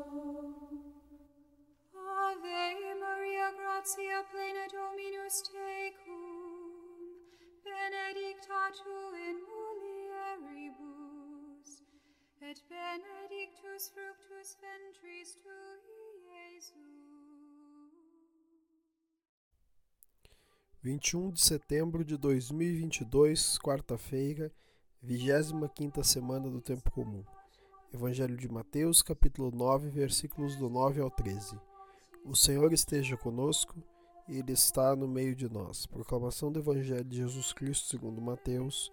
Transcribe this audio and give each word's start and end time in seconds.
Ave 1.93 2.95
Maria, 3.01 3.49
gratia 3.59 4.19
plena 4.31 4.67
Dominus 4.71 5.37
tecum, 5.51 6.23
benedicta 7.65 8.63
tu 8.79 8.99
in 9.27 9.37
mulieribus, 9.51 10.91
et 12.43 12.59
benedictus 12.69 13.83
fructus 13.91 14.51
ventris 14.63 15.31
tui, 15.43 15.83
Iesus. 16.31 17.22
21 20.85 21.31
de 21.31 21.41
setembro 21.41 22.05
de 22.05 22.17
2022, 22.17 23.57
quarta-feira, 23.57 24.51
25ª 25.07 26.03
semana 26.03 26.51
do 26.51 26.61
Tempo 26.61 26.91
Comum. 26.91 27.23
Evangelho 27.95 28.37
de 28.37 28.49
Mateus, 28.51 29.01
capítulo 29.01 29.53
9, 29.53 29.91
versículos 29.91 30.57
do 30.57 30.69
9 30.69 31.01
ao 31.01 31.09
13. 31.09 31.57
O 32.25 32.35
Senhor 32.35 32.73
esteja 32.73 33.17
conosco, 33.17 33.81
e 34.29 34.39
Ele 34.39 34.51
está 34.51 34.97
no 34.97 35.07
meio 35.07 35.37
de 35.37 35.49
nós. 35.49 35.87
Proclamação 35.87 36.51
do 36.51 36.59
Evangelho 36.59 37.05
de 37.05 37.19
Jesus 37.19 37.53
Cristo 37.53 37.87
segundo 37.87 38.21
Mateus. 38.21 38.91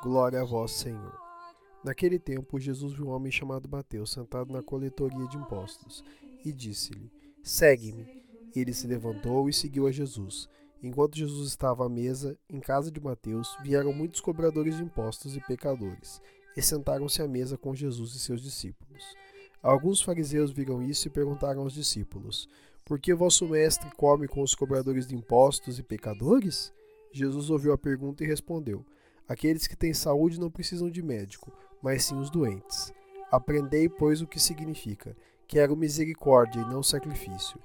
Glória 0.00 0.42
a 0.42 0.44
vós, 0.44 0.70
Senhor. 0.70 1.18
Naquele 1.82 2.20
tempo, 2.20 2.60
Jesus 2.60 2.92
viu 2.92 3.08
um 3.08 3.10
homem 3.10 3.32
chamado 3.32 3.68
Mateus 3.68 4.12
sentado 4.12 4.52
na 4.52 4.62
coletoria 4.62 5.26
de 5.26 5.38
impostos 5.38 6.04
e 6.44 6.52
disse-lhe: 6.52 7.10
Segue-me. 7.42 8.22
Ele 8.54 8.72
se 8.72 8.86
levantou 8.86 9.48
e 9.48 9.52
seguiu 9.52 9.88
a 9.88 9.90
Jesus. 9.90 10.48
Enquanto 10.82 11.16
Jesus 11.16 11.48
estava 11.48 11.86
à 11.86 11.88
mesa, 11.88 12.36
em 12.50 12.58
casa 12.58 12.90
de 12.90 13.00
Mateus, 13.00 13.56
vieram 13.62 13.92
muitos 13.92 14.20
cobradores 14.20 14.76
de 14.76 14.82
impostos 14.82 15.36
e 15.36 15.40
pecadores, 15.40 16.20
e 16.56 16.60
sentaram-se 16.60 17.22
à 17.22 17.28
mesa 17.28 17.56
com 17.56 17.72
Jesus 17.72 18.14
e 18.14 18.18
seus 18.18 18.42
discípulos. 18.42 19.04
Alguns 19.62 20.02
fariseus 20.02 20.50
viram 20.50 20.82
isso 20.82 21.06
e 21.06 21.10
perguntaram 21.10 21.62
aos 21.62 21.72
discípulos: 21.72 22.48
Por 22.84 22.98
que 22.98 23.14
vosso 23.14 23.46
mestre 23.46 23.88
come 23.96 24.26
com 24.26 24.42
os 24.42 24.56
cobradores 24.56 25.06
de 25.06 25.14
impostos 25.14 25.78
e 25.78 25.84
pecadores? 25.84 26.72
Jesus 27.12 27.48
ouviu 27.48 27.72
a 27.72 27.78
pergunta 27.78 28.24
e 28.24 28.26
respondeu: 28.26 28.84
Aqueles 29.28 29.68
que 29.68 29.76
têm 29.76 29.94
saúde 29.94 30.40
não 30.40 30.50
precisam 30.50 30.90
de 30.90 31.00
médico, 31.00 31.52
mas 31.80 32.04
sim 32.04 32.18
os 32.18 32.28
doentes. 32.28 32.92
Aprendei, 33.30 33.88
pois, 33.88 34.20
o 34.20 34.26
que 34.26 34.40
significa: 34.40 35.16
quero 35.46 35.76
misericórdia 35.76 36.60
e 36.60 36.68
não 36.68 36.82
sacrifício. 36.82 37.60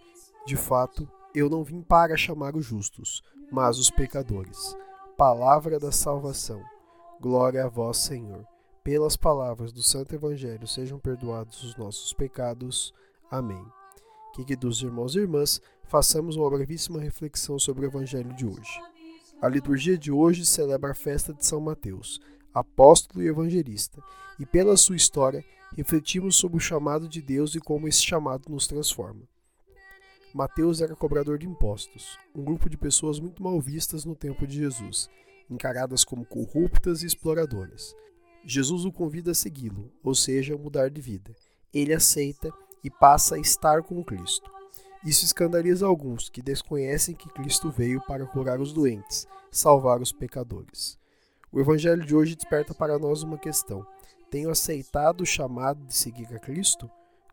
De 0.45 0.55
fato, 0.55 1.09
eu 1.37 1.49
não 1.49 1.63
vim 1.63 1.81
para 1.81 2.17
chamar 2.17 2.55
os 2.55 2.65
justos, 2.65 3.21
mas 3.51 3.77
os 3.77 3.91
pecadores. 3.91 4.75
Palavra 5.15 5.79
da 5.79 5.91
salvação. 5.91 6.63
Glória 7.21 7.65
a 7.65 7.69
vós, 7.69 7.97
Senhor. 7.97 8.45
Pelas 8.83 9.15
palavras 9.15 9.71
do 9.71 9.83
Santo 9.83 10.15
Evangelho 10.15 10.67
sejam 10.67 10.97
perdoados 10.97 11.63
os 11.63 11.75
nossos 11.75 12.13
pecados. 12.13 12.93
Amém. 13.29 13.63
Queridos 14.33 14.81
irmãos 14.81 15.15
e 15.15 15.19
irmãs, 15.19 15.61
façamos 15.83 16.35
uma 16.35 16.49
brevíssima 16.49 16.99
reflexão 16.99 17.59
sobre 17.59 17.85
o 17.85 17.89
Evangelho 17.89 18.33
de 18.33 18.45
hoje. 18.45 18.81
A 19.41 19.47
liturgia 19.47 19.97
de 19.97 20.11
hoje 20.11 20.45
celebra 20.45 20.91
a 20.91 20.95
festa 20.95 21.33
de 21.33 21.45
São 21.45 21.59
Mateus, 21.59 22.19
apóstolo 22.53 23.23
e 23.23 23.27
evangelista, 23.27 24.01
e 24.39 24.45
pela 24.45 24.75
sua 24.75 24.95
história 24.95 25.45
refletimos 25.75 26.35
sobre 26.35 26.57
o 26.57 26.61
chamado 26.61 27.07
de 27.07 27.21
Deus 27.21 27.53
e 27.53 27.59
como 27.59 27.87
esse 27.87 28.01
chamado 28.01 28.49
nos 28.49 28.65
transforma. 28.65 29.21
Mateus 30.37 30.81
era 30.81 30.95
cobrador 30.95 31.39
de 31.39 31.47
impostos, 31.47 32.19
um 32.35 32.43
grupo 32.43 32.69
de 32.69 32.77
pessoas 32.77 33.19
muito 33.19 33.41
mal 33.41 33.59
vistas 33.59 34.05
no 34.05 34.15
tempo 34.15 34.45
de 34.45 34.57
Jesus, 34.57 35.09
encaradas 35.49 36.03
como 36.03 36.27
corruptas 36.27 37.01
e 37.01 37.07
exploradoras. 37.07 37.95
Jesus 38.45 38.85
o 38.85 38.91
convida 38.91 39.31
a 39.31 39.33
segui-lo, 39.33 39.91
ou 40.03 40.13
seja, 40.13 40.53
a 40.53 40.57
mudar 40.57 40.91
de 40.91 41.01
vida. 41.01 41.35
Ele 41.73 41.91
aceita 41.91 42.53
e 42.83 42.91
passa 42.91 43.33
a 43.33 43.39
estar 43.39 43.81
com 43.81 44.03
Cristo. 44.03 44.47
Isso 45.03 45.25
escandaliza 45.25 45.87
alguns 45.87 46.29
que 46.29 46.43
desconhecem 46.43 47.15
que 47.15 47.29
Cristo 47.29 47.71
veio 47.71 47.99
para 48.05 48.27
curar 48.27 48.61
os 48.61 48.71
doentes, 48.71 49.27
salvar 49.49 49.99
os 50.03 50.11
pecadores. 50.11 50.99
O 51.51 51.59
Evangelho 51.59 52.05
de 52.05 52.15
hoje 52.15 52.35
desperta 52.35 52.75
para 52.75 52.99
nós 52.99 53.23
uma 53.23 53.39
questão: 53.39 53.83
tenho 54.29 54.51
aceitado 54.51 55.21
o 55.21 55.25
chamado 55.25 55.83
de 55.83 55.95
seguir 55.95 56.31
a 56.31 56.37
Cristo? 56.37 56.87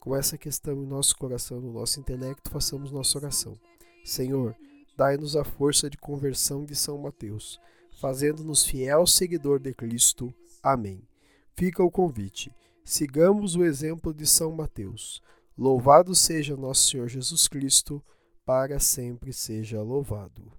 Com 0.05 0.15
essa 0.15 0.37
questão 0.37 0.83
em 0.83 0.87
nosso 0.87 1.17
coração, 1.17 1.63
no 1.63 1.73
nosso 1.73 1.99
intelecto, 1.99 2.51
façamos 2.51 2.93
nossa 2.93 3.17
oração. 3.17 3.59
Senhor, 4.05 4.55
dai-nos 4.99 5.35
a 5.35 5.43
força 5.45 5.89
de 5.89 5.97
conversão 5.97 6.63
de 6.63 6.77
São 6.77 6.99
Mateus, 6.99 7.59
fazendo-nos 7.99 8.67
fiel 8.67 9.07
seguidor 9.07 9.59
de 9.59 9.73
Cristo. 9.73 10.33
Amém. 10.63 11.09
Fica 11.57 11.83
o 11.83 11.91
convite. 11.91 12.55
Sigamos 12.85 13.57
o 13.57 13.65
exemplo 13.65 14.13
de 14.13 14.27
São 14.27 14.53
Mateus. 14.53 15.23
Louvado 15.57 16.15
seja 16.15 16.55
nosso 16.55 16.91
Senhor 16.91 17.09
Jesus 17.09 17.49
Cristo, 17.49 18.05
para 18.45 18.79
sempre 18.79 19.33
seja 19.33 19.81
louvado. 19.81 20.53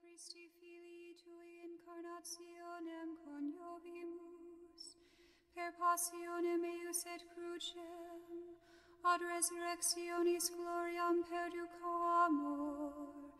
Christi 0.00 0.50
Filii 0.58 1.14
Tui 1.22 1.74
incarnationem 1.74 3.16
coniovimus, 3.22 4.49
per 5.54 5.72
passionem 5.78 6.64
eius 6.72 7.04
et 7.14 7.22
crucem, 7.32 8.20
ad 9.12 9.20
resurrectionis 9.32 10.50
gloriam 10.56 11.22
perduco 11.30 11.94
amor, 12.26 13.39